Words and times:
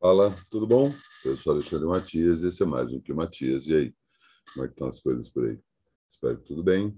Fala, 0.00 0.32
tudo 0.48 0.64
bom? 0.64 0.94
Eu 1.24 1.36
sou 1.36 1.52
Alexandre 1.52 1.88
Matias 1.88 2.40
e 2.40 2.46
esse 2.46 2.62
é 2.62 2.66
mais 2.66 2.92
um 2.92 3.00
Climatias. 3.00 3.66
E 3.66 3.74
aí, 3.74 3.94
como 4.54 4.64
é 4.64 4.68
que 4.68 4.74
estão 4.74 4.86
as 4.86 5.00
coisas 5.00 5.28
por 5.28 5.44
aí? 5.44 5.58
Espero 6.08 6.38
que 6.38 6.44
tudo 6.44 6.62
bem. 6.62 6.96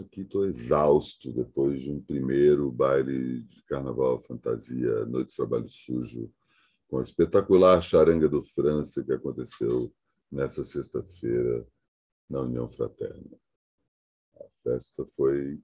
Aqui 0.00 0.22
estou 0.22 0.46
exausto 0.46 1.30
depois 1.30 1.82
de 1.82 1.90
um 1.90 2.00
primeiro 2.00 2.72
baile 2.72 3.42
de 3.42 3.62
carnaval 3.64 4.18
fantasia, 4.18 5.04
noite 5.04 5.28
de 5.28 5.36
trabalho 5.36 5.68
sujo, 5.68 6.32
com 6.88 7.00
a 7.00 7.02
espetacular 7.02 7.82
charanga 7.82 8.30
do 8.30 8.42
França 8.42 9.04
que 9.04 9.12
aconteceu 9.12 9.92
nessa 10.32 10.64
sexta-feira 10.64 11.68
na 12.30 12.40
União 12.40 12.66
Fraterna. 12.66 13.38
A 14.36 14.48
festa 14.62 15.04
foi 15.04 15.60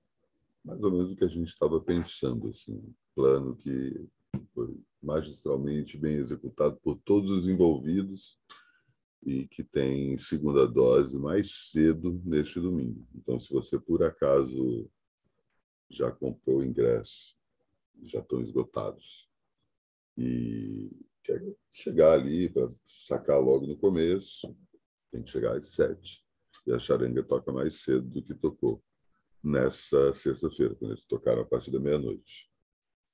mais 0.63 0.83
ou 0.83 0.91
menos 0.91 1.13
o 1.13 1.17
que 1.17 1.25
a 1.25 1.29
gente 1.29 1.49
estava 1.49 1.81
pensando, 1.81 2.49
assim, 2.49 2.75
um 2.75 2.95
plano 3.15 3.57
que 3.57 4.07
foi 4.55 4.79
magistralmente 5.03 5.97
bem 5.97 6.17
executado 6.17 6.77
por 6.79 6.97
todos 7.05 7.31
os 7.31 7.47
envolvidos 7.47 8.39
e 9.25 9.47
que 9.49 9.65
tem 9.65 10.17
segunda 10.19 10.67
dose 10.67 11.17
mais 11.19 11.71
cedo 11.71 12.21
neste 12.25 12.61
domingo. 12.61 13.07
Então, 13.15 13.39
se 13.39 13.53
você 13.53 13.79
por 13.79 14.03
acaso 14.03 14.91
já 15.91 16.11
comprou 16.11 16.59
o 16.59 16.65
ingresso, 16.65 17.37
já 18.03 18.21
estão 18.21 18.41
esgotados 18.41 19.29
e 20.17 20.91
quer 21.23 21.43
chegar 21.73 22.13
ali 22.13 22.49
para 22.49 22.73
sacar 22.87 23.41
logo 23.41 23.67
no 23.67 23.77
começo, 23.77 24.57
tem 25.11 25.23
que 25.23 25.31
chegar 25.31 25.57
às 25.57 25.67
sete. 25.67 26.25
E 26.67 26.73
a 26.73 26.79
charanga 26.79 27.23
toca 27.23 27.53
mais 27.53 27.83
cedo 27.83 28.09
do 28.09 28.23
que 28.23 28.35
tocou 28.35 28.83
nessa 29.43 30.13
sexta-feira, 30.13 30.75
quando 30.75 30.93
eles 30.93 31.05
tocaram 31.05 31.43
a 31.43 31.45
partir 31.45 31.71
da 31.71 31.79
meia-noite. 31.79 32.51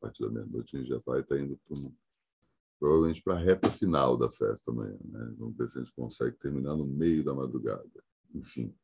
A 0.03 0.07
partir 0.07 0.25
da 0.25 0.31
meia-noite 0.31 0.75
a 0.75 0.81
gente 0.81 0.89
já 0.89 1.01
vai 1.07 1.21
estar 1.21 1.39
indo 1.39 1.57
para 1.59 1.77
provavelmente 2.77 3.23
para 3.23 3.35
a 3.35 3.39
reta 3.39 3.71
final 3.71 4.17
da 4.17 4.29
festa 4.29 4.73
amanhã. 4.73 4.99
Né? 5.05 5.35
Vamos 5.39 5.57
ver 5.57 5.69
se 5.69 5.79
a 5.79 5.81
gente 5.81 5.95
consegue 5.95 6.37
terminar 6.39 6.77
no 6.77 6.85
meio 6.85 7.23
da 7.23 7.33
madrugada. 7.33 8.05
Enfim, 8.35 8.75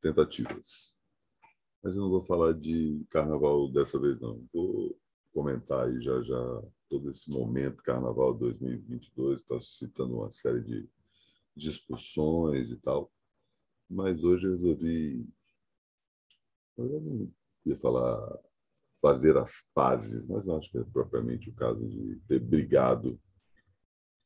tentativas. 0.00 0.96
Mas 1.82 1.96
eu 1.96 2.02
não 2.02 2.10
vou 2.10 2.22
falar 2.22 2.52
de 2.52 3.04
carnaval 3.10 3.68
dessa 3.72 3.98
vez, 3.98 4.20
não. 4.20 4.46
Vou 4.52 4.96
comentar 5.32 5.88
aí 5.88 6.00
já 6.00 6.22
já 6.22 6.62
todo 6.88 7.10
esse 7.10 7.28
momento 7.28 7.82
carnaval 7.82 8.32
2022. 8.34 9.40
Está 9.40 9.60
citando 9.60 10.18
uma 10.18 10.30
série 10.30 10.62
de 10.62 10.88
discussões 11.56 12.70
e 12.70 12.76
tal. 12.76 13.12
Mas 13.90 14.22
hoje 14.22 14.46
eu 14.46 14.52
resolvi. 14.52 15.28
Eu 16.76 17.00
não 17.00 17.32
ia 17.66 17.76
falar 17.76 18.38
fazer 19.00 19.36
as 19.36 19.64
pazes, 19.74 20.26
mas 20.26 20.44
não 20.44 20.56
acho 20.56 20.70
que 20.70 20.78
é 20.78 20.84
propriamente 20.84 21.50
o 21.50 21.54
caso 21.54 21.86
de 21.88 22.16
ter 22.28 22.40
brigado. 22.40 23.20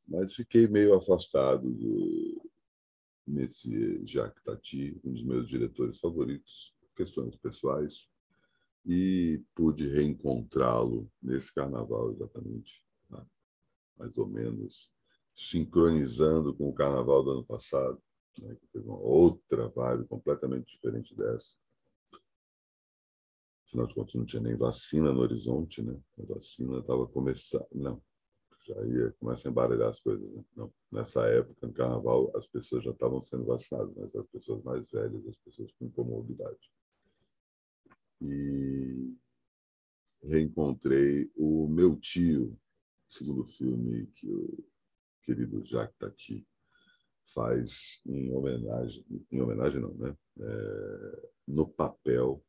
Mas 0.06 0.34
fiquei 0.34 0.66
meio 0.66 0.94
afastado 0.94 1.70
do 1.70 2.50
Messier 3.26 4.00
Jacques 4.04 4.42
Tati, 4.42 5.00
um 5.04 5.12
dos 5.12 5.24
meus 5.24 5.48
diretores 5.48 5.98
favoritos, 5.98 6.74
por 6.80 6.88
questões 6.96 7.36
pessoais, 7.36 8.08
e 8.84 9.42
pude 9.54 9.88
reencontrá-lo 9.88 11.10
nesse 11.22 11.54
carnaval 11.54 12.10
exatamente, 12.12 12.84
né? 13.08 13.24
mais 13.96 14.16
ou 14.18 14.26
menos 14.26 14.90
sincronizando 15.34 16.54
com 16.54 16.68
o 16.68 16.74
carnaval 16.74 17.22
do 17.22 17.30
ano 17.30 17.44
passado, 17.44 18.02
né? 18.40 18.56
que 18.56 18.66
teve 18.72 18.86
uma 18.86 18.98
outra 18.98 19.68
vibe 19.68 20.06
completamente 20.08 20.72
diferente 20.72 21.14
dessa 21.14 21.61
Afinal 23.72 23.86
de 23.86 23.94
contas, 23.94 24.14
não 24.14 24.26
tinha 24.26 24.42
nem 24.42 24.54
vacina 24.54 25.14
no 25.14 25.20
horizonte, 25.20 25.80
né? 25.80 25.98
A 26.18 26.26
vacina 26.26 26.78
estava 26.78 27.08
começando. 27.08 27.66
Não, 27.72 28.02
já 28.66 28.74
ia 28.84 29.12
começar 29.12 29.48
a 29.48 29.50
embaralhar 29.50 29.88
as 29.88 29.98
coisas. 29.98 30.30
Né? 30.30 30.44
Não, 30.54 30.70
nessa 30.90 31.24
época, 31.24 31.66
no 31.66 31.72
carnaval, 31.72 32.30
as 32.36 32.46
pessoas 32.46 32.84
já 32.84 32.90
estavam 32.90 33.22
sendo 33.22 33.46
vacinadas, 33.46 33.94
mas 33.96 34.14
as 34.14 34.26
pessoas 34.26 34.62
mais 34.62 34.90
velhas, 34.90 35.26
as 35.26 35.36
pessoas 35.38 35.72
com 35.78 35.90
comorbidade. 35.90 36.70
E 38.20 39.16
reencontrei 40.22 41.32
o 41.34 41.66
meu 41.66 41.96
tio, 41.96 42.54
segundo 43.08 43.46
filme 43.46 44.06
que 44.08 44.28
o 44.28 44.68
querido 45.22 45.64
Jacques 45.64 45.96
Tati 45.98 46.46
faz 47.24 48.02
em 48.04 48.34
homenagem, 48.34 49.02
em 49.30 49.40
homenagem 49.40 49.80
não, 49.80 49.94
né? 49.94 50.14
É, 50.40 51.30
no 51.48 51.66
papel 51.66 52.44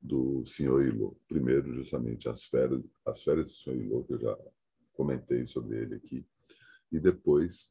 do 0.00 0.44
senhor 0.46 0.82
Ilô. 0.82 1.16
Primeiro, 1.28 1.72
justamente, 1.74 2.28
as 2.28 2.44
férias, 2.44 2.82
as 3.04 3.22
férias 3.22 3.46
do 3.46 3.52
senhor 3.52 3.80
Ilô, 3.80 4.04
que 4.04 4.14
eu 4.14 4.20
já 4.20 4.38
comentei 4.92 5.46
sobre 5.46 5.78
ele 5.78 5.96
aqui. 5.96 6.26
E 6.90 6.98
depois, 6.98 7.70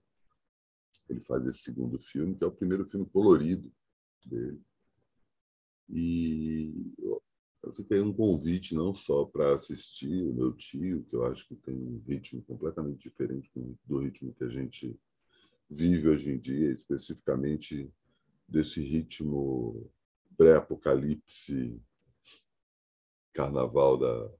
ele 1.09 1.19
faz 1.21 1.45
esse 1.45 1.59
segundo 1.59 1.99
filme, 1.99 2.35
que 2.35 2.43
é 2.43 2.47
o 2.47 2.51
primeiro 2.51 2.85
filme 2.85 3.05
colorido 3.07 3.71
dele. 4.25 4.61
E 5.89 6.93
eu 7.63 7.71
fiquei 7.73 7.99
um 7.99 8.13
convite 8.13 8.75
não 8.75 8.93
só 8.93 9.25
para 9.25 9.55
assistir 9.55 10.23
o 10.23 10.33
meu 10.33 10.53
tio, 10.53 11.03
que 11.09 11.15
eu 11.15 11.25
acho 11.25 11.47
que 11.47 11.55
tem 11.55 11.75
um 11.75 12.01
ritmo 12.07 12.43
completamente 12.43 12.99
diferente 12.99 13.51
do 13.85 13.99
ritmo 13.99 14.33
que 14.33 14.43
a 14.43 14.49
gente 14.49 14.95
vive 15.69 16.09
hoje 16.09 16.31
em 16.31 16.39
dia, 16.39 16.71
especificamente 16.71 17.91
desse 18.47 18.81
ritmo 18.81 19.91
pré-apocalipse 20.37 21.79
carnaval 23.33 23.97
da, 23.97 24.31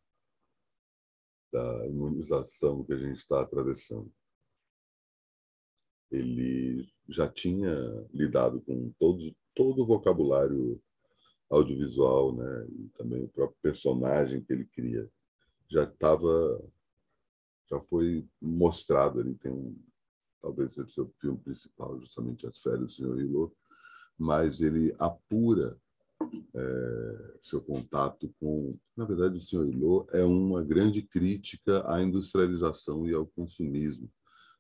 da 1.52 1.88
imunização 1.88 2.84
que 2.84 2.94
a 2.94 2.98
gente 2.98 3.18
está 3.18 3.42
atravessando. 3.42 4.12
Ele 6.12 6.88
já 7.08 7.28
tinha 7.28 7.72
lidado 8.12 8.62
com 8.62 8.92
todo, 8.98 9.36
todo 9.56 9.82
o 9.82 9.86
vocabulário 9.86 10.82
audiovisual, 11.50 12.36
né? 12.36 12.68
E 12.70 12.90
também 12.90 13.24
o 13.24 13.30
próprio 13.30 13.58
personagem 13.62 14.44
que 14.44 14.54
ele 14.54 14.66
cria 14.66 15.10
já 15.68 15.84
estava, 15.84 16.64
já 17.70 17.80
foi 17.80 18.28
mostrado 18.42 19.20
ali. 19.20 19.36
Tem 19.36 19.52
um, 19.52 19.78
talvez 20.42 20.74
seja 20.74 20.88
o 20.88 20.92
seu 20.92 21.14
filme 21.20 21.40
principal, 21.40 22.00
justamente 22.00 22.48
As 22.48 22.60
Férias 22.60 22.82
do 22.82 22.90
Senhor 22.90 23.20
Hilo, 23.20 23.56
mas 24.18 24.62
ele 24.62 24.96
apura 25.00 25.80
é, 26.54 27.38
seu 27.42 27.62
contato 27.62 28.34
com. 28.40 28.78
Na 28.96 29.06
verdade, 29.06 29.38
o 29.38 29.42
senhor 29.42 29.68
Ilô 29.68 30.08
é 30.12 30.24
uma 30.24 30.64
grande 30.64 31.02
crítica 31.02 31.84
à 31.92 32.02
industrialização 32.02 33.08
e 33.08 33.14
ao 33.14 33.26
consumismo 33.26 34.12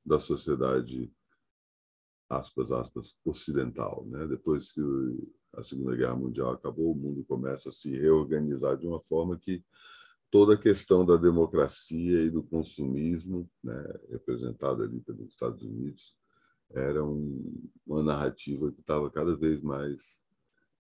da 0.05 0.19
sociedade, 0.19 1.11
aspas, 2.29 2.71
aspas, 2.71 3.15
ocidental. 3.25 4.05
Né? 4.07 4.27
Depois 4.27 4.71
que 4.71 4.81
a 5.53 5.63
Segunda 5.63 5.95
Guerra 5.95 6.15
Mundial 6.15 6.51
acabou, 6.51 6.91
o 6.91 6.95
mundo 6.95 7.25
começa 7.25 7.69
a 7.69 7.71
se 7.71 7.89
reorganizar 7.97 8.77
de 8.77 8.87
uma 8.87 9.01
forma 9.01 9.37
que 9.37 9.63
toda 10.31 10.53
a 10.53 10.59
questão 10.59 11.05
da 11.05 11.17
democracia 11.17 12.21
e 12.21 12.29
do 12.29 12.43
consumismo, 12.43 13.49
né, 13.63 13.83
representada 14.09 14.83
ali 14.83 14.99
pelos 15.01 15.31
Estados 15.31 15.63
Unidos, 15.63 16.15
era 16.71 17.03
um, 17.03 17.67
uma 17.85 18.03
narrativa 18.03 18.71
que 18.71 18.79
estava 18.79 19.09
cada 19.09 19.35
vez 19.35 19.59
mais 19.59 20.23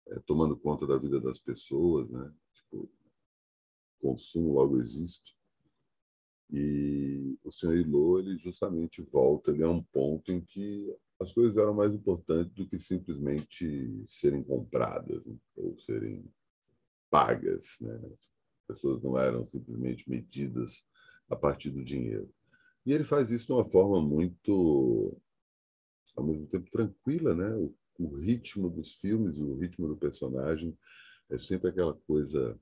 é, 0.08 0.18
tomando 0.20 0.56
conta 0.56 0.86
da 0.86 0.98
vida 0.98 1.20
das 1.20 1.38
pessoas, 1.38 2.10
né? 2.10 2.32
Tipo, 2.52 2.90
consumo 4.00 4.52
logo 4.52 4.78
existe. 4.78 5.34
E 6.50 7.38
o 7.42 7.50
senhor 7.50 7.76
Ilô, 7.76 8.18
ele 8.18 8.36
justamente 8.36 9.02
volta, 9.02 9.50
ele 9.50 9.62
é 9.62 9.68
um 9.68 9.82
ponto 9.82 10.30
em 10.30 10.40
que 10.40 10.94
as 11.18 11.32
coisas 11.32 11.56
eram 11.56 11.74
mais 11.74 11.94
importantes 11.94 12.52
do 12.54 12.68
que 12.68 12.78
simplesmente 12.78 14.02
serem 14.06 14.42
compradas 14.42 15.24
né? 15.24 15.36
ou 15.56 15.78
serem 15.78 16.24
pagas, 17.10 17.78
né? 17.80 17.98
As 18.12 18.28
pessoas 18.66 19.02
não 19.02 19.18
eram 19.18 19.46
simplesmente 19.46 20.08
medidas 20.08 20.84
a 21.28 21.36
partir 21.36 21.70
do 21.70 21.84
dinheiro. 21.84 22.28
E 22.84 22.92
ele 22.92 23.04
faz 23.04 23.30
isso 23.30 23.46
de 23.46 23.52
uma 23.52 23.64
forma 23.64 24.02
muito, 24.02 25.16
ao 26.14 26.24
mesmo 26.24 26.46
tempo, 26.46 26.70
tranquila, 26.70 27.34
né? 27.34 27.54
O 27.54 27.74
o 27.98 28.14
ritmo 28.16 28.68
dos 28.68 28.94
filmes, 28.94 29.36
o 29.38 29.54
ritmo 29.54 29.88
do 29.88 29.96
personagem 29.96 30.76
é 31.30 31.38
sempre 31.38 31.70
aquela 31.70 31.94
coisa 31.94 32.58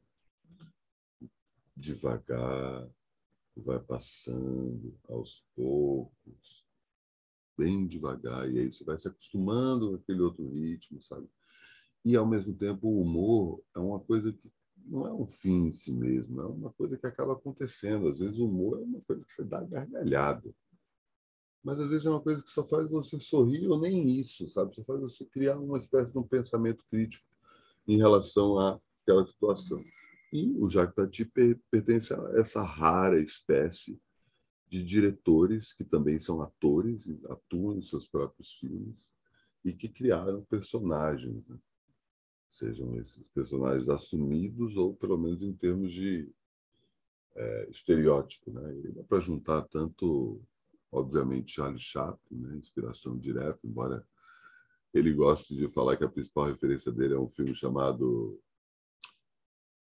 devagar, 1.77 2.89
vai 3.57 3.81
passando 3.81 4.95
aos 5.09 5.45
poucos, 5.55 6.65
bem 7.57 7.87
devagar, 7.87 8.51
e 8.51 8.59
aí 8.59 8.73
você 8.73 8.85
vai 8.85 8.99
se 8.99 9.09
acostumando 9.09 9.91
com 9.91 9.97
aquele 9.97 10.21
outro 10.21 10.49
ritmo, 10.49 11.03
sabe? 11.03 11.29
E, 12.05 12.17
ao 12.17 12.27
mesmo 12.27 12.55
tempo, 12.55 12.89
o 12.89 13.01
humor 13.01 13.63
é 13.75 13.79
uma 13.79 14.01
coisa 14.01 14.33
que 14.33 14.51
não 14.85 15.07
é 15.07 15.13
um 15.13 15.27
fim 15.27 15.67
em 15.67 15.73
si 15.73 15.93
mesmo, 15.93 16.41
é 16.41 16.47
uma 16.47 16.73
coisa 16.73 16.99
que 16.99 17.07
acaba 17.07 17.35
acontecendo. 17.35 18.09
Às 18.09 18.19
vezes, 18.19 18.39
o 18.39 18.47
humor 18.47 18.81
é 18.81 18.83
uma 18.83 19.01
coisa 19.03 19.25
que 19.25 19.33
você 19.33 19.45
dá 19.45 19.63
gargalhada 19.63 20.53
mas 21.63 21.79
às 21.81 21.91
vezes 21.91 22.07
é 22.07 22.11
uma 22.11 22.21
coisa 22.21 22.43
que 22.43 22.51
só 22.51 22.65
faz 22.65 22.89
você 22.89 23.19
sorrir 23.19 23.69
ou 23.69 23.79
nem 23.79 24.09
isso, 24.19 24.49
sabe? 24.49 24.75
Só 24.75 24.83
faz 24.83 25.01
você 25.01 25.25
criar 25.25 25.59
uma 25.59 25.79
espécie 25.79 26.11
de 26.11 26.19
um 26.19 26.27
pensamento 26.27 26.85
crítico 26.91 27.27
em 27.87 27.99
relação 27.99 28.59
àquela 28.59 29.25
situação. 29.25 29.83
E 30.33 30.51
o 30.59 30.69
Jacques 30.69 30.95
Tati 30.95 31.31
pertence 31.71 32.13
a 32.13 32.19
essa 32.35 32.63
rara 32.63 33.21
espécie 33.21 34.01
de 34.69 34.83
diretores 34.83 35.73
que 35.75 35.85
também 35.85 36.19
são 36.19 36.41
atores 36.41 37.07
atuam 37.29 37.77
em 37.77 37.83
seus 37.83 38.09
próprios 38.09 38.55
filmes 38.55 39.11
e 39.65 39.73
que 39.73 39.89
criaram 39.89 40.43
personagens, 40.45 41.47
né? 41.47 41.59
sejam 42.49 42.97
esses 42.97 43.29
personagens 43.29 43.89
assumidos 43.89 44.77
ou 44.77 44.95
pelo 44.95 45.17
menos 45.17 45.43
em 45.43 45.53
termos 45.53 45.93
de 45.93 46.31
é, 47.35 47.69
estereótipo, 47.71 48.51
né? 48.53 48.63
Dá 48.95 49.03
para 49.05 49.21
juntar 49.21 49.63
tanto, 49.63 50.41
obviamente, 50.93 51.53
Charlie 51.53 51.81
Chaplin, 51.81 52.39
né? 52.39 52.57
inspiração 52.57 53.19
direta, 53.19 53.59
embora 53.65 54.07
ele 54.93 55.13
goste 55.15 55.57
de 55.57 55.67
falar 55.69 55.97
que 55.97 56.05
a 56.05 56.09
principal 56.09 56.45
referência 56.45 56.93
dele 56.93 57.15
é 57.15 57.19
um 57.19 57.31
filme 57.31 57.55
chamado 57.55 58.39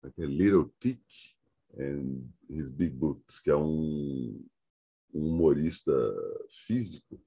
é, 0.03 0.23
é 0.23 0.27
Little 0.27 0.73
Tick 0.81 1.05
and 1.79 2.23
His 2.49 2.69
Big 2.71 2.97
Boots, 2.97 3.39
que 3.41 3.51
é 3.51 3.57
um, 3.57 4.43
um 5.13 5.29
humorista 5.29 5.93
físico 6.49 7.21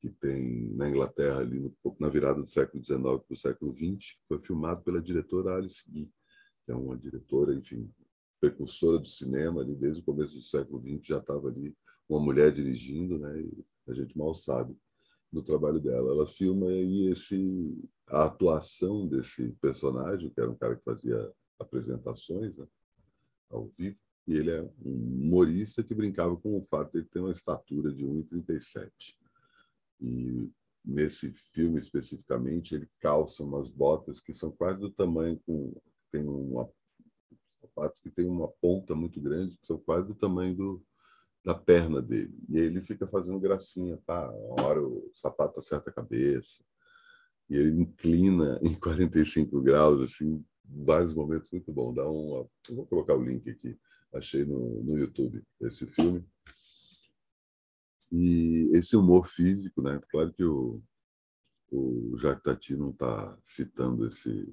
que 0.00 0.08
tem 0.08 0.70
na 0.74 0.88
Inglaterra 0.88 1.40
ali 1.40 1.58
no, 1.58 1.76
na 2.00 2.08
virada 2.08 2.40
do 2.40 2.48
século 2.48 2.82
XIX 2.82 3.02
para 3.02 3.24
o 3.28 3.36
século 3.36 3.76
XX, 3.76 4.16
foi 4.26 4.38
filmado 4.38 4.82
pela 4.82 5.02
diretora 5.02 5.56
Alice 5.56 5.84
Guy, 5.90 6.10
que 6.64 6.72
é 6.72 6.74
uma 6.74 6.96
diretora, 6.96 7.54
enfim, 7.54 7.92
precursora 8.40 8.98
do 8.98 9.06
cinema 9.06 9.60
ali 9.60 9.74
desde 9.74 10.00
o 10.00 10.04
começo 10.04 10.34
do 10.34 10.42
século 10.42 10.80
XX 10.80 11.06
já 11.06 11.18
estava 11.18 11.48
ali 11.48 11.76
uma 12.08 12.20
mulher 12.20 12.50
dirigindo, 12.52 13.18
né? 13.18 13.48
A 13.86 13.92
gente 13.92 14.16
mal 14.16 14.34
sabe 14.34 14.76
do 15.32 15.42
trabalho 15.42 15.78
dela. 15.78 16.12
Ela 16.12 16.26
filma 16.26 16.66
aí 16.68 17.08
esse 17.08 17.78
a 18.08 18.24
atuação 18.24 19.06
desse 19.06 19.52
personagem, 19.60 20.30
que 20.30 20.40
era 20.40 20.50
um 20.50 20.56
cara 20.56 20.74
que 20.74 20.82
fazia 20.82 21.32
apresentações 21.58 22.58
né, 22.58 22.66
ao 23.48 23.68
vivo, 23.68 23.96
e 24.26 24.34
ele 24.34 24.50
é 24.50 24.62
um 24.62 24.70
humorista 24.84 25.82
que 25.82 25.94
brincava 25.94 26.36
com 26.36 26.58
o 26.58 26.62
fato 26.62 26.92
de 26.92 26.98
ele 26.98 27.08
ter 27.08 27.20
uma 27.20 27.30
estatura 27.30 27.92
de 27.92 28.04
1,37. 28.04 29.16
E 30.00 30.50
nesse 30.84 31.30
filme 31.30 31.78
especificamente, 31.78 32.74
ele 32.74 32.88
calça 32.98 33.44
umas 33.44 33.68
botas 33.68 34.20
que 34.20 34.34
são 34.34 34.50
quase 34.50 34.80
do 34.80 34.90
tamanho 34.90 35.40
com 35.46 35.72
tem 36.10 36.26
uma 36.26 36.68
sapatos 37.60 38.00
que 38.00 38.10
tem 38.10 38.26
uma 38.26 38.48
ponta 38.48 38.94
muito 38.94 39.20
grande, 39.20 39.56
que 39.56 39.66
são 39.66 39.78
quase 39.78 40.06
do 40.06 40.14
tamanho 40.14 40.54
do, 40.54 40.82
da 41.44 41.54
perna 41.54 42.00
dele. 42.00 42.34
E 42.48 42.58
aí 42.58 42.66
ele 42.66 42.80
fica 42.80 43.06
fazendo 43.06 43.38
gracinha, 43.38 43.98
tá? 44.06 44.30
Uma 44.30 44.62
hora 44.62 44.82
o 44.82 45.10
sapato 45.14 45.60
acerta 45.60 45.90
a 45.90 45.92
cabeça, 45.92 46.62
e 47.48 47.56
ele 47.56 47.82
inclina 47.82 48.58
em 48.62 48.74
45 48.74 49.60
graus, 49.60 50.00
assim, 50.00 50.44
vários 50.64 51.14
momentos 51.14 51.50
muito 51.50 51.72
bom. 51.72 51.92
Dá 51.92 52.08
uma, 52.08 52.46
vou 52.70 52.86
colocar 52.86 53.16
o 53.16 53.22
link 53.22 53.48
aqui. 53.50 53.76
Achei 54.12 54.44
no, 54.44 54.82
no 54.82 54.98
YouTube 54.98 55.42
esse 55.60 55.86
filme. 55.86 56.24
E 58.10 58.70
esse 58.72 58.96
humor 58.96 59.26
físico, 59.26 59.82
né? 59.82 60.00
Claro 60.10 60.32
que 60.32 60.44
o, 60.44 60.82
o 61.70 62.16
Jacques 62.18 62.42
Tati 62.42 62.76
não 62.76 62.90
está 62.90 63.38
citando 63.42 64.06
esse 64.06 64.48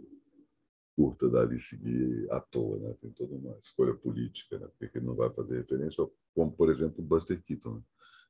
curta 0.97 1.29
da 1.29 1.41
Alice 1.41 1.77
Guy 1.77 2.27
à 2.31 2.39
toa, 2.39 2.79
né? 2.79 2.95
Tem 2.99 3.11
toda 3.11 3.35
uma 3.35 3.55
escolha 3.59 3.93
política, 3.93 4.57
né? 4.57 4.67
Porque 4.79 4.97
ele 4.97 5.05
não 5.05 5.13
vai 5.13 5.31
fazer 5.31 5.57
referência, 5.57 6.03
como 6.33 6.51
por 6.51 6.71
exemplo 6.71 7.03
Buster 7.03 7.39
Keaton, 7.43 7.75
né? 7.75 7.83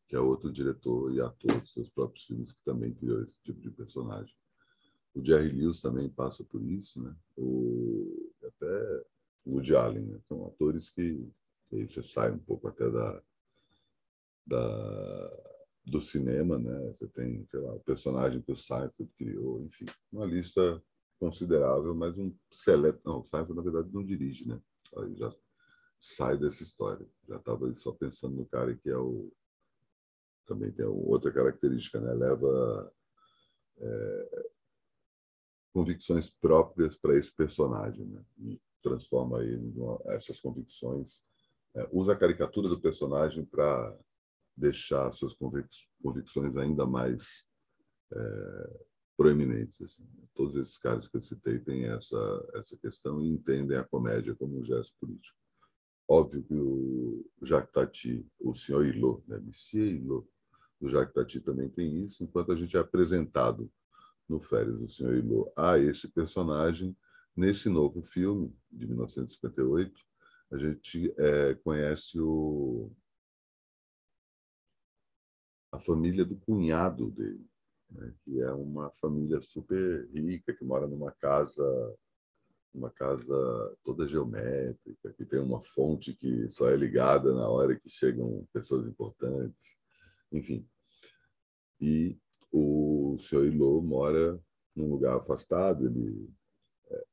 que 0.05 0.17
é 0.17 0.19
outro 0.19 0.51
diretor 0.51 1.13
e 1.13 1.21
ator 1.21 1.61
dos 1.61 1.71
seus 1.71 1.89
próprios 1.89 2.25
filmes 2.25 2.51
que 2.51 2.61
também 2.65 2.93
criou 2.93 3.23
esse 3.23 3.37
tipo 3.41 3.61
de 3.61 3.71
personagem. 3.71 4.35
O 5.15 5.23
Jerry 5.23 5.49
Lewis 5.49 5.79
também 5.79 6.09
passa 6.09 6.43
por 6.43 6.61
isso, 6.61 7.01
né? 7.01 7.15
O 7.37 8.33
até 8.43 9.03
o 9.45 9.53
Woody 9.53 9.73
Allen, 9.73 10.05
né? 10.05 10.19
São 10.27 10.45
atores 10.47 10.89
que 10.89 11.25
você 11.71 12.03
sai 12.03 12.31
um 12.31 12.39
pouco 12.39 12.67
até 12.67 12.91
da 12.91 13.23
da 14.45 15.43
do 15.85 16.01
cinema, 16.01 16.59
né? 16.59 16.91
Você 16.91 17.07
tem, 17.07 17.45
sei 17.45 17.61
lá, 17.61 17.73
o 17.73 17.79
personagem 17.79 18.41
que 18.41 18.51
o 18.51 18.55
Seinfeld 18.57 19.09
criou, 19.17 19.61
enfim, 19.63 19.85
uma 20.11 20.25
lista 20.25 20.83
considerável, 21.19 21.93
mas 21.95 22.17
um 22.17 22.33
seleto. 22.51 23.01
Não, 23.05 23.19
o 23.19 23.23
Seinfeld, 23.23 23.55
na 23.55 23.61
verdade, 23.61 23.93
não 23.93 24.05
dirige, 24.05 24.47
né? 24.47 24.61
Aí 24.97 25.15
já 25.15 25.33
sai 25.99 26.37
dessa 26.37 26.63
história. 26.63 27.07
Já 27.27 27.37
estava 27.37 27.73
só 27.75 27.91
pensando 27.91 28.35
no 28.35 28.45
cara 28.45 28.75
que 28.75 28.89
é 28.89 28.97
o. 28.97 29.31
Também 30.45 30.71
tem 30.71 30.85
outra 30.85 31.31
característica, 31.31 31.99
né? 31.99 32.13
Leva 32.13 32.93
é... 33.79 34.49
convicções 35.73 36.29
próprias 36.29 36.95
para 36.95 37.17
esse 37.17 37.31
personagem, 37.35 38.05
né? 38.05 38.23
E 38.37 38.61
transforma 38.81 39.43
ele 39.43 39.73
essas 40.07 40.39
convicções. 40.39 41.25
É, 41.75 41.87
usa 41.91 42.13
a 42.13 42.17
caricatura 42.17 42.69
do 42.69 42.79
personagem 42.79 43.45
para 43.45 43.95
deixar 44.55 45.11
suas 45.11 45.33
convic... 45.33 45.67
convicções 46.01 46.55
ainda 46.55 46.85
mais 46.85 47.45
é, 48.13 48.79
proeminentes. 49.17 49.81
Assim. 49.81 50.07
Todos 50.35 50.55
esses 50.55 50.77
caras 50.77 51.07
que 51.07 51.17
eu 51.17 51.21
citei 51.21 51.59
têm 51.59 51.85
essa, 51.85 52.49
essa 52.53 52.77
questão 52.77 53.19
e 53.19 53.27
entendem 53.27 53.77
a 53.77 53.83
comédia 53.83 54.35
como 54.35 54.59
um 54.59 54.63
gesto 54.63 54.95
político. 55.01 55.37
Óbvio 56.07 56.43
que 56.43 56.53
o 56.53 57.25
Jacques 57.41 57.73
Tati, 57.73 58.25
o 58.39 58.55
senhor 58.55 58.85
Hilot, 58.85 59.21
né? 59.27 59.39
Monsieur 59.39 59.91
Hilot, 59.91 60.27
o 60.79 60.87
Jacques 60.87 61.13
Tati 61.13 61.41
também 61.41 61.67
tem 61.67 62.05
isso, 62.05 62.23
enquanto 62.23 62.51
a 62.51 62.55
gente 62.55 62.77
é 62.77 62.79
apresentado 62.79 63.69
no 64.29 64.39
Férias 64.39 64.77
do 64.77 64.87
Senhor 64.87 65.15
Hilot 65.15 65.51
a 65.55 65.77
esse 65.77 66.07
personagem, 66.07 66.95
nesse 67.35 67.67
novo 67.67 68.01
filme 68.01 68.55
de 68.71 68.85
1958, 68.85 69.99
a 70.51 70.57
gente 70.57 71.13
é, 71.17 71.55
conhece 71.55 72.19
o, 72.19 72.91
a 75.71 75.79
família 75.79 76.23
do 76.23 76.37
cunhado 76.37 77.09
dele, 77.11 77.45
né, 77.89 78.13
que 78.23 78.41
é 78.41 78.51
uma 78.51 78.91
família 78.93 79.41
super 79.41 80.07
rica 80.09 80.53
que 80.53 80.63
mora 80.63 80.87
numa 80.87 81.11
casa 81.11 81.95
uma 82.77 82.91
casa 82.91 83.75
toda 83.83 84.07
geométrica, 84.07 85.11
que 85.13 85.25
tem 85.25 85.39
uma 85.39 85.59
fonte 85.59 86.13
que 86.13 86.47
só 86.49 86.69
é 86.69 86.75
ligada 86.75 87.33
na 87.33 87.49
hora 87.49 87.75
que 87.75 87.89
chegam 87.89 88.47
pessoas 88.53 88.87
importantes, 88.87 89.77
enfim. 90.31 90.67
E 91.81 92.17
o 92.51 93.17
senhor 93.17 93.45
Ilô 93.45 93.81
mora 93.81 94.39
num 94.75 94.89
lugar 94.89 95.17
afastado, 95.17 95.85
ele 95.85 96.29
é 96.91 97.03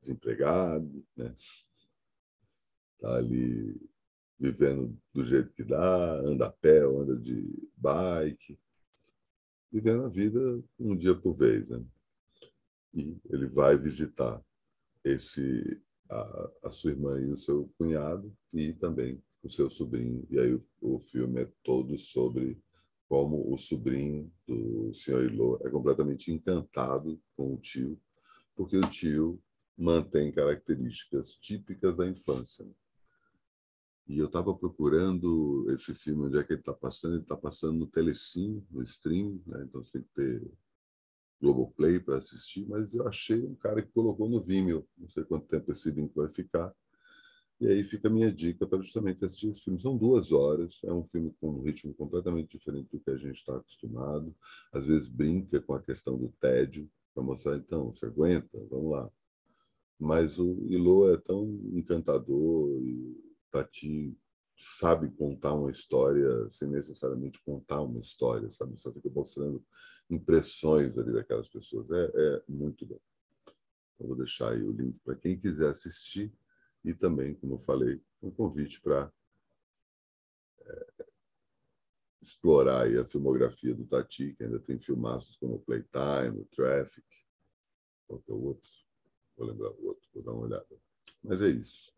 desempregado, 0.00 1.04
né? 1.16 1.34
Tá 2.98 3.16
ali 3.16 3.80
vivendo 4.38 4.98
do 5.12 5.22
jeito 5.22 5.52
que 5.52 5.64
dá, 5.64 6.14
anda 6.20 6.46
a 6.46 6.52
pé, 6.52 6.80
anda 6.80 7.16
de 7.16 7.70
bike, 7.76 8.58
vivendo 9.70 10.04
a 10.04 10.08
vida 10.08 10.62
um 10.78 10.96
dia 10.96 11.14
por 11.14 11.34
vez. 11.34 11.68
Né? 11.68 11.84
E 12.94 13.16
ele 13.30 13.46
vai 13.46 13.76
visitar 13.76 14.42
esse 15.04 15.80
a, 16.08 16.50
a, 16.64 16.70
sua 16.70 16.90
irmã 16.90 17.20
e 17.20 17.30
o 17.30 17.36
seu 17.36 17.68
cunhado 17.76 18.32
e 18.52 18.72
também 18.72 19.22
o 19.42 19.48
seu 19.48 19.68
sobrinho. 19.68 20.26
E 20.30 20.38
aí 20.38 20.54
o, 20.54 20.64
o 20.80 21.00
filme 21.00 21.42
é 21.42 21.52
todo 21.62 21.98
sobre 21.98 22.60
como 23.08 23.52
o 23.52 23.56
sobrinho 23.56 24.32
do 24.46 24.92
senhor 24.92 25.24
Ilô 25.24 25.60
é 25.64 25.70
completamente 25.70 26.32
encantado 26.32 27.20
com 27.36 27.54
o 27.54 27.58
tio, 27.58 28.00
porque 28.54 28.76
o 28.76 28.90
tio 28.90 29.40
mantém 29.76 30.32
características 30.32 31.34
típicas 31.34 31.96
da 31.96 32.06
infância. 32.06 32.66
E 34.08 34.18
eu 34.18 34.26
estava 34.26 34.54
procurando 34.54 35.66
esse 35.70 35.92
filme, 35.92 36.26
onde 36.26 36.38
é 36.38 36.44
que 36.44 36.52
ele 36.52 36.60
está 36.60 36.72
passando. 36.72 37.14
Ele 37.14 37.22
está 37.22 37.36
passando 37.36 37.78
no 37.78 37.86
Telecine, 37.86 38.64
no 38.70 38.82
stream, 38.82 39.40
né? 39.46 39.64
então 39.64 39.84
você 39.84 39.92
tem 39.92 40.02
que 40.02 40.14
ter 40.14 40.50
Globoplay 41.40 41.98
para 41.98 42.16
assistir. 42.16 42.64
Mas 42.66 42.94
eu 42.94 43.06
achei 43.06 43.44
um 43.44 43.54
cara 43.56 43.82
que 43.82 43.90
colocou 43.92 44.28
no 44.28 44.40
Vimeo. 44.40 44.86
Não 44.96 45.08
sei 45.08 45.24
quanto 45.24 45.46
tempo 45.46 45.72
esse 45.72 45.90
link 45.90 46.14
vai 46.14 46.28
ficar. 46.28 46.72
E 47.58 47.66
aí 47.66 47.82
fica 47.82 48.08
a 48.08 48.10
minha 48.10 48.30
dica 48.30 48.66
para 48.66 48.78
justamente 48.80 49.24
assistir 49.24 49.50
esse 49.50 49.62
filme. 49.62 49.80
São 49.80 49.96
duas 49.96 50.30
horas, 50.30 50.78
é 50.84 50.92
um 50.92 51.02
filme 51.04 51.34
com 51.40 51.50
um 51.50 51.62
ritmo 51.62 51.94
completamente 51.94 52.56
diferente 52.56 52.90
do 52.92 53.00
que 53.00 53.10
a 53.10 53.16
gente 53.16 53.36
está 53.36 53.56
acostumado. 53.56 54.34
Às 54.72 54.86
vezes 54.86 55.08
brinca 55.08 55.60
com 55.60 55.74
a 55.74 55.82
questão 55.82 56.18
do 56.18 56.28
tédio, 56.38 56.88
para 57.14 57.24
mostrar, 57.24 57.56
então, 57.56 57.90
você 57.90 58.04
aguenta? 58.04 58.62
Vamos 58.70 58.92
lá. 58.92 59.10
Mas 59.98 60.38
o 60.38 60.66
Ilo 60.68 61.10
é 61.10 61.16
tão 61.16 61.46
encantador 61.72 62.78
e 62.82 63.16
Tati 63.56 64.18
sabe 64.56 65.10
contar 65.10 65.52
uma 65.54 65.70
história 65.70 66.48
sem 66.48 66.68
necessariamente 66.68 67.42
contar 67.42 67.82
uma 67.82 68.00
história, 68.00 68.50
sabe? 68.50 68.78
Só 68.78 68.92
fica 68.92 69.10
mostrando 69.10 69.64
impressões 70.10 70.96
ali 70.96 71.12
daquelas 71.12 71.48
pessoas. 71.48 71.90
É, 71.90 72.04
é 72.04 72.42
muito 72.48 72.86
bom. 72.86 73.00
Eu 73.98 74.08
vou 74.08 74.16
deixar 74.16 74.52
aí 74.52 74.62
o 74.62 74.72
link 74.72 74.98
para 75.04 75.16
quem 75.16 75.38
quiser 75.38 75.70
assistir 75.70 76.32
e 76.84 76.94
também, 76.94 77.34
como 77.34 77.54
eu 77.54 77.58
falei, 77.58 78.00
um 78.22 78.30
convite 78.30 78.80
para 78.80 79.12
é, 80.60 81.06
explorar 82.22 82.86
a 82.86 83.04
filmografia 83.04 83.74
do 83.74 83.86
Tati, 83.86 84.34
que 84.34 84.44
ainda 84.44 84.60
tem 84.60 84.78
filmaços 84.78 85.36
como 85.36 85.60
Playtime, 85.60 86.44
Traffic, 86.54 87.06
qual 88.06 88.20
que 88.20 88.30
é 88.30 88.34
outro? 88.34 88.70
Vou 89.36 89.46
lembrar 89.48 89.70
o 89.70 89.86
outro, 89.86 90.08
vou 90.14 90.22
dar 90.22 90.32
uma 90.32 90.44
olhada. 90.44 90.80
Mas 91.22 91.40
é 91.40 91.48
isso. 91.48 91.95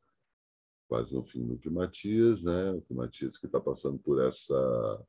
Quase 0.88 1.12
no 1.12 1.22
fim 1.22 1.46
do 1.46 1.58
Climatias, 1.58 2.42
né? 2.42 2.72
O 2.72 2.80
Climatias 2.82 3.36
que 3.36 3.46
está 3.46 3.60
passando 3.60 3.98
por 3.98 4.20
essa 4.20 5.06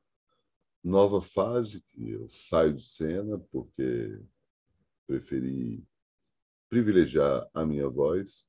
nova 0.83 1.21
fase 1.21 1.81
que 1.81 2.11
eu 2.11 2.27
saio 2.27 2.73
de 2.73 2.83
cena 2.83 3.39
porque 3.51 4.21
preferi 5.07 5.83
privilegiar 6.69 7.49
a 7.53 7.65
minha 7.65 7.89
voz 7.89 8.47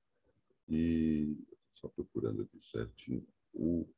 e 0.68 1.37
só 1.72 1.88
procurando 1.88 2.42
aqui 2.42 2.60
certinho 2.60 3.26
o 3.54 3.88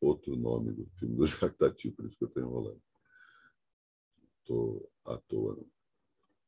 outro 0.00 0.36
nome 0.36 0.72
do 0.72 0.86
filme 0.98 1.16
do 1.16 1.26
Jactati, 1.26 1.90
por 1.90 2.06
isso 2.06 2.16
que 2.16 2.24
eu 2.24 2.28
estou 2.28 2.42
enrolando. 2.42 2.82
Estou 4.38 4.90
à 5.04 5.16
toa. 5.18 5.58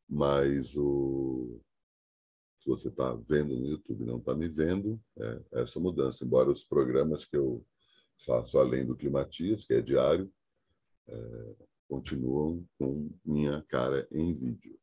Mas 0.09 0.77
o 0.77 1.61
se 2.63 2.69
você 2.69 2.89
está 2.89 3.13
vendo 3.15 3.59
no 3.59 3.67
YouTube 3.67 4.05
não 4.05 4.19
está 4.19 4.37
me 4.37 4.49
vendo, 4.49 5.03
é 5.19 5.63
essa 5.63 5.81
mudança. 5.81 6.25
Embora 6.25 6.49
os 6.49 6.63
programas 6.63 7.25
que 7.25 7.37
eu 7.37 7.67
faço 8.25 8.57
além 8.57 8.87
do 8.87 8.97
Climatias, 8.97 9.65
que 9.65 9.75
é 9.75 9.83
diário, 9.83 10.33
é, 11.09 11.57
continuam 11.89 12.65
com 12.79 13.11
minha 13.25 13.61
cara 13.63 14.07
em 14.13 14.33
vídeo. 14.33 14.79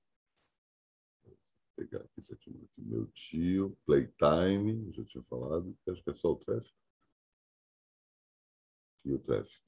Vou 1.24 1.38
pegar 1.78 2.00
aqui 2.00 2.34
aqui. 2.34 2.70
Meu 2.78 3.08
tio, 3.14 3.78
Playtime, 3.86 4.92
já 4.92 5.06
tinha 5.06 5.24
falado, 5.24 5.74
acho 5.88 6.04
que 6.04 6.10
é 6.10 6.16
só 6.16 6.34
o 6.34 6.36
tráfico. 6.36 6.78
E 9.06 9.14
o 9.14 9.20
tráfico. 9.20 9.64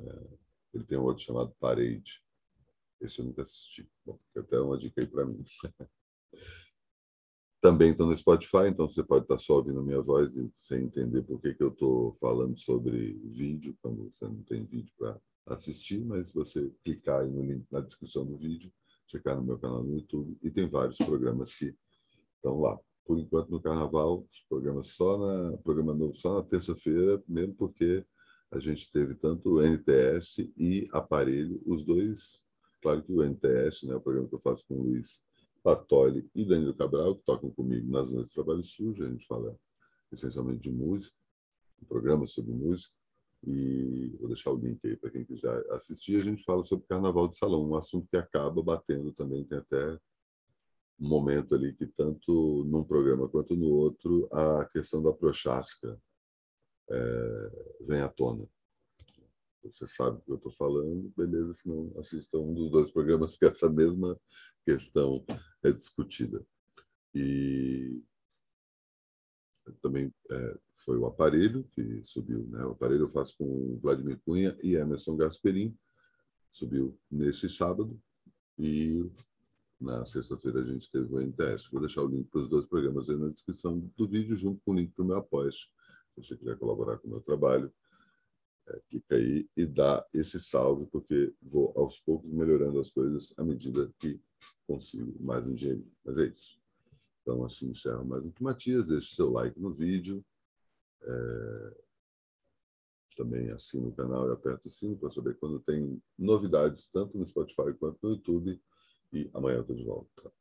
É, 0.00 0.38
ele 0.74 0.84
tem 0.84 0.98
um 0.98 1.04
outro 1.04 1.22
chamado 1.22 1.54
Parade. 1.60 2.20
Esse 3.00 3.20
eu 3.20 3.24
nunca 3.24 3.42
assisti. 3.42 3.88
Bom, 4.04 4.18
até 4.36 4.58
uma 4.58 4.76
dica 4.76 5.00
aí 5.00 5.06
para 5.06 5.24
mim. 5.24 5.44
Também 7.62 7.92
estou 7.92 8.08
no 8.08 8.16
Spotify, 8.16 8.66
então 8.66 8.88
você 8.88 9.04
pode 9.04 9.24
estar 9.24 9.36
tá 9.36 9.40
só 9.40 9.54
ouvindo 9.54 9.84
minha 9.84 10.02
voz 10.02 10.32
sem 10.52 10.82
entender 10.82 11.22
por 11.22 11.40
que, 11.40 11.54
que 11.54 11.62
eu 11.62 11.68
estou 11.68 12.12
falando 12.14 12.58
sobre 12.58 13.16
vídeo, 13.22 13.78
quando 13.80 14.10
você 14.10 14.24
não 14.24 14.42
tem 14.42 14.64
vídeo 14.64 14.92
para 14.98 15.16
assistir, 15.46 16.04
mas 16.04 16.32
você 16.32 16.72
clicar 16.82 17.20
aí 17.20 17.30
no 17.30 17.40
link 17.40 17.64
na 17.70 17.80
descrição 17.80 18.26
do 18.26 18.36
vídeo, 18.36 18.68
checar 19.06 19.36
no 19.36 19.44
meu 19.44 19.60
canal 19.60 19.84
no 19.84 19.94
YouTube, 19.94 20.36
e 20.42 20.50
tem 20.50 20.68
vários 20.68 20.98
programas 20.98 21.54
que 21.54 21.72
estão 22.34 22.58
lá. 22.58 22.76
Por 23.04 23.16
enquanto, 23.20 23.50
no 23.50 23.60
Carnaval, 23.60 24.26
os 24.28 24.40
programas 24.48 24.88
só 24.88 25.16
na, 25.16 25.56
programa 25.58 25.94
novo 25.94 26.14
só 26.14 26.34
na 26.34 26.42
terça-feira, 26.42 27.22
mesmo 27.28 27.54
porque 27.54 28.04
a 28.50 28.58
gente 28.58 28.90
teve 28.90 29.14
tanto 29.14 29.50
o 29.50 29.62
NTS 29.62 30.50
e 30.56 30.88
Aparelho, 30.90 31.62
os 31.64 31.84
dois, 31.84 32.42
claro 32.82 33.04
que 33.04 33.12
o 33.12 33.22
NTS, 33.22 33.86
né, 33.86 33.94
o 33.94 34.00
programa 34.00 34.28
que 34.28 34.34
eu 34.34 34.40
faço 34.40 34.64
com 34.66 34.74
o 34.74 34.82
Luiz 34.82 35.22
Patoli 35.62 36.28
e 36.34 36.44
Danilo 36.44 36.74
Cabral, 36.74 37.16
que 37.16 37.24
tocam 37.24 37.50
comigo 37.50 37.90
nas 37.90 38.10
noites 38.10 38.30
de 38.30 38.34
trabalho 38.34 38.64
sujo. 38.64 39.04
A 39.04 39.08
gente 39.08 39.26
fala 39.26 39.56
essencialmente 40.12 40.60
de 40.60 40.70
música, 40.70 41.14
um 41.80 41.86
programa 41.86 42.26
sobre 42.26 42.52
música. 42.52 42.92
E 43.44 44.16
vou 44.20 44.28
deixar 44.28 44.52
o 44.52 44.56
link 44.56 44.78
aí 44.86 44.96
para 44.96 45.10
quem 45.10 45.24
quiser 45.24 45.64
assistir. 45.72 46.16
A 46.16 46.24
gente 46.24 46.44
fala 46.44 46.64
sobre 46.64 46.86
carnaval 46.86 47.26
de 47.26 47.36
salão, 47.36 47.68
um 47.68 47.74
assunto 47.74 48.08
que 48.08 48.16
acaba 48.16 48.62
batendo 48.62 49.12
também. 49.12 49.44
Tem 49.44 49.58
até 49.58 49.98
um 51.00 51.08
momento 51.08 51.54
ali 51.54 51.74
que, 51.74 51.86
tanto 51.86 52.64
num 52.68 52.84
programa 52.84 53.28
quanto 53.28 53.56
no 53.56 53.66
outro, 53.66 54.28
a 54.32 54.64
questão 54.66 55.02
da 55.02 55.12
prochasca 55.12 56.00
é, 56.88 57.76
vem 57.80 58.00
à 58.00 58.08
tona 58.08 58.48
você 59.70 59.86
sabe 59.86 60.18
o 60.18 60.20
que 60.22 60.30
eu 60.32 60.36
estou 60.36 60.52
falando, 60.52 61.12
beleza, 61.16 61.52
se 61.52 61.68
não 61.68 61.92
assista 61.96 62.36
um 62.38 62.52
dos 62.52 62.70
dois 62.70 62.90
programas, 62.90 63.30
porque 63.30 63.46
essa 63.46 63.70
mesma 63.70 64.18
questão 64.66 65.24
é 65.62 65.72
discutida. 65.72 66.44
E 67.14 68.02
também 69.80 70.12
é, 70.30 70.58
foi 70.84 70.98
o 70.98 71.06
aparelho 71.06 71.64
que 71.70 72.02
subiu. 72.04 72.46
Né? 72.48 72.64
O 72.64 72.72
aparelho 72.72 73.04
eu 73.04 73.08
faço 73.08 73.36
com 73.36 73.78
Vladimir 73.80 74.20
Cunha 74.24 74.56
e 74.62 74.74
Emerson 74.74 75.16
Gasperin, 75.16 75.76
subiu 76.50 76.98
nesse 77.10 77.48
sábado, 77.48 78.00
e 78.58 79.08
na 79.80 80.04
sexta-feira 80.04 80.60
a 80.60 80.64
gente 80.64 80.90
teve 80.90 81.12
o 81.12 81.20
NTS. 81.20 81.68
Vou 81.70 81.80
deixar 81.80 82.02
o 82.02 82.08
link 82.08 82.28
para 82.28 82.40
os 82.40 82.48
dois 82.48 82.66
programas 82.66 83.08
aí 83.08 83.16
na 83.16 83.28
descrição 83.28 83.78
do 83.96 84.08
vídeo, 84.08 84.36
junto 84.36 84.60
com 84.64 84.72
o 84.72 84.74
link 84.74 84.92
para 84.92 85.04
o 85.04 85.06
meu 85.06 85.16
apoio. 85.16 85.52
Se 85.52 85.68
você 86.16 86.36
quiser 86.36 86.56
colaborar 86.58 86.98
com 86.98 87.08
o 87.08 87.10
meu 87.10 87.20
trabalho, 87.20 87.72
clica 88.88 89.16
aí 89.16 89.48
e 89.56 89.66
dá 89.66 90.06
esse 90.12 90.40
salve, 90.40 90.86
porque 90.86 91.34
vou 91.40 91.72
aos 91.76 91.98
poucos 91.98 92.30
melhorando 92.30 92.80
as 92.80 92.90
coisas 92.90 93.32
à 93.36 93.44
medida 93.44 93.92
que 93.98 94.20
consigo 94.66 95.14
mais 95.22 95.46
um 95.46 95.54
dinheiro. 95.54 95.86
Mas 96.04 96.18
é 96.18 96.26
isso. 96.26 96.60
Então, 97.20 97.44
assim 97.44 97.70
encerro 97.70 98.04
mais 98.04 98.24
um 98.24 98.30
que 98.30 98.42
Matias. 98.42 98.86
Deixe 98.86 99.14
seu 99.14 99.30
like 99.30 99.58
no 99.58 99.72
vídeo. 99.72 100.24
É... 101.02 101.82
Também 103.16 103.46
assina 103.52 103.88
o 103.88 103.94
canal 103.94 104.28
e 104.28 104.32
aperta 104.32 104.66
o 104.66 104.70
sino 104.70 104.96
para 104.96 105.10
saber 105.10 105.36
quando 105.38 105.60
tem 105.60 106.02
novidades, 106.18 106.88
tanto 106.88 107.18
no 107.18 107.26
Spotify 107.26 107.74
quanto 107.78 107.98
no 108.02 108.10
YouTube. 108.10 108.60
E 109.12 109.30
amanhã 109.34 109.56
eu 109.56 109.60
estou 109.60 109.76
de 109.76 109.84
volta. 109.84 110.32